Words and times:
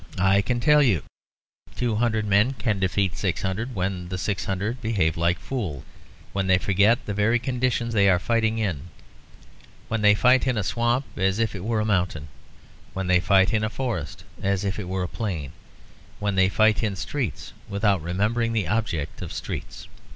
I 0.17 0.41
can 0.41 0.59
tell 0.59 0.81
you. 0.81 1.03
Two 1.75 1.97
hundred 1.97 2.25
men 2.25 2.53
can 2.53 2.79
defeat 2.79 3.15
six 3.15 3.43
hundred 3.43 3.75
when 3.75 4.09
the 4.09 4.17
six 4.17 4.45
hundred 4.45 4.81
behave 4.81 5.15
like 5.15 5.37
fools. 5.37 5.83
When 6.33 6.47
they 6.47 6.57
forget 6.57 7.05
the 7.05 7.13
very 7.13 7.37
conditions 7.37 7.93
they 7.93 8.09
are 8.09 8.17
fighting 8.17 8.57
in; 8.57 8.89
when 9.89 10.01
they 10.01 10.15
fight 10.15 10.47
in 10.47 10.57
a 10.57 10.63
swamp 10.63 11.05
as 11.17 11.37
if 11.37 11.53
it 11.55 11.63
were 11.63 11.81
a 11.81 11.85
mountain; 11.85 12.29
when 12.95 13.05
they 13.05 13.19
fight 13.19 13.53
in 13.53 13.63
a 13.63 13.69
forest 13.69 14.23
as 14.41 14.65
if 14.65 14.79
it 14.79 14.87
were 14.87 15.03
a 15.03 15.07
plain; 15.07 15.51
when 16.17 16.33
they 16.33 16.49
fight 16.49 16.81
in 16.81 16.95
streets 16.95 17.53
without 17.69 18.01
remembering 18.01 18.53
the 18.53 18.67
object 18.67 19.21
of 19.21 19.31
streets." 19.31 19.87